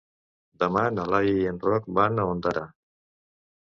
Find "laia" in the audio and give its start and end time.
1.15-1.37